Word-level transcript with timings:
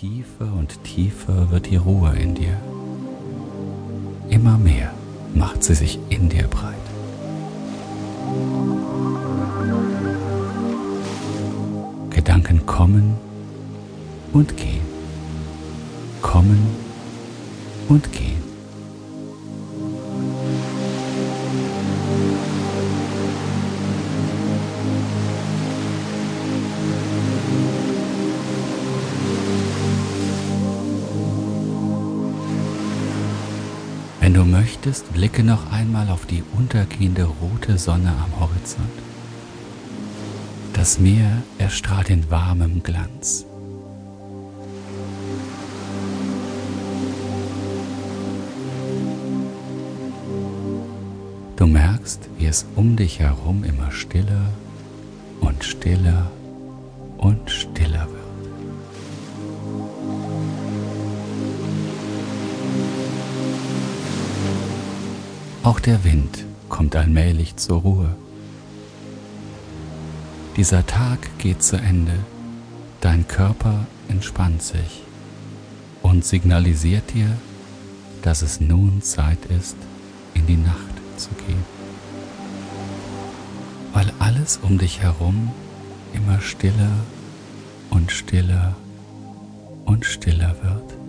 tiefer 0.00 0.50
und 0.58 0.82
tiefer 0.84 1.50
wird 1.50 1.70
die 1.70 1.76
Ruhe 1.76 2.16
in 2.16 2.34
dir. 2.34 2.56
Immer 4.30 4.56
mehr 4.56 4.92
macht 5.34 5.62
sie 5.62 5.74
sich 5.74 5.98
in 6.08 6.28
dir 6.30 6.48
breit. 6.48 6.72
Gedanken 12.10 12.64
kommen 12.64 13.16
und 14.32 14.56
gehen, 14.56 14.86
kommen 16.22 16.66
und 17.88 18.10
gehen. 18.12 18.31
Du 34.42 34.48
möchtest, 34.48 35.12
blicke 35.12 35.44
noch 35.44 35.70
einmal 35.70 36.08
auf 36.10 36.26
die 36.26 36.42
untergehende 36.58 37.24
rote 37.24 37.78
Sonne 37.78 38.08
am 38.08 38.40
Horizont. 38.40 38.98
Das 40.72 40.98
Meer 40.98 41.44
erstrahlt 41.58 42.10
in 42.10 42.28
warmem 42.28 42.82
Glanz. 42.82 43.46
Du 51.54 51.66
merkst, 51.68 52.28
wie 52.36 52.46
es 52.46 52.66
um 52.74 52.96
dich 52.96 53.20
herum 53.20 53.62
immer 53.62 53.92
stiller 53.92 54.46
und 55.40 55.62
stiller 55.62 56.32
und 57.18 57.48
stiller 57.48 58.08
wird. 58.10 58.21
Auch 65.64 65.78
der 65.78 66.02
Wind 66.02 66.44
kommt 66.68 66.96
allmählich 66.96 67.54
zur 67.54 67.82
Ruhe. 67.82 68.16
Dieser 70.56 70.84
Tag 70.84 71.38
geht 71.38 71.62
zu 71.62 71.76
Ende, 71.76 72.18
dein 73.00 73.28
Körper 73.28 73.86
entspannt 74.08 74.60
sich 74.60 75.04
und 76.02 76.24
signalisiert 76.24 77.14
dir, 77.14 77.30
dass 78.22 78.42
es 78.42 78.60
nun 78.60 79.02
Zeit 79.02 79.38
ist, 79.56 79.76
in 80.34 80.48
die 80.48 80.56
Nacht 80.56 80.76
zu 81.16 81.30
gehen. 81.46 81.64
Weil 83.92 84.12
alles 84.18 84.58
um 84.62 84.78
dich 84.78 85.00
herum 85.00 85.52
immer 86.12 86.40
stiller 86.40 86.90
und 87.88 88.10
stiller 88.10 88.74
und 89.84 90.04
stiller 90.04 90.56
wird. 90.62 91.01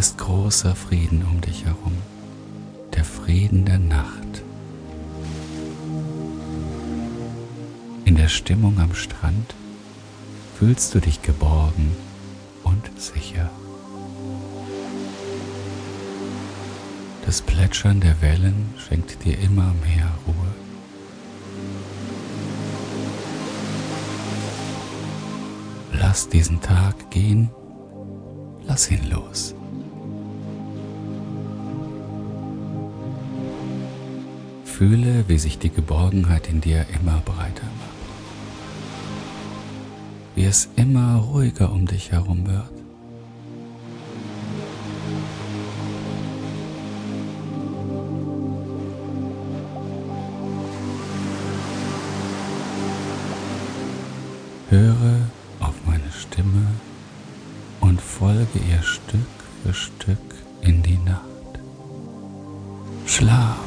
Ist 0.00 0.16
großer 0.16 0.74
Frieden 0.74 1.26
um 1.30 1.42
dich 1.42 1.66
herum, 1.66 1.92
der 2.94 3.04
Frieden 3.04 3.66
der 3.66 3.78
Nacht. 3.78 4.42
In 8.06 8.16
der 8.16 8.28
Stimmung 8.28 8.80
am 8.80 8.94
Strand 8.94 9.54
fühlst 10.58 10.94
du 10.94 11.00
dich 11.00 11.20
geborgen 11.20 11.94
und 12.64 12.90
sicher. 12.98 13.50
Das 17.26 17.42
Plätschern 17.42 18.00
der 18.00 18.22
Wellen 18.22 18.72
schenkt 18.78 19.22
dir 19.22 19.38
immer 19.38 19.74
mehr 19.84 20.08
Ruhe. 20.26 20.54
Lass 25.92 26.26
diesen 26.30 26.62
Tag 26.62 27.10
gehen, 27.10 27.50
lass 28.66 28.90
ihn 28.90 29.10
los. 29.10 29.54
Fühle, 34.80 35.24
wie 35.28 35.36
sich 35.36 35.58
die 35.58 35.68
Geborgenheit 35.68 36.48
in 36.48 36.62
dir 36.62 36.86
immer 36.94 37.20
breiter 37.22 37.66
macht. 37.66 38.00
Wie 40.34 40.44
es 40.46 40.70
immer 40.74 41.16
ruhiger 41.16 41.70
um 41.70 41.84
dich 41.84 42.12
herum 42.12 42.46
wird. 42.46 42.70
Höre 54.70 55.18
auf 55.60 55.74
meine 55.84 56.10
Stimme 56.18 56.68
und 57.80 58.00
folge 58.00 58.58
ihr 58.70 58.82
Stück 58.82 59.20
für 59.62 59.74
Stück 59.74 60.34
in 60.62 60.82
die 60.82 60.96
Nacht. 60.96 61.26
Schlaf 63.04 63.58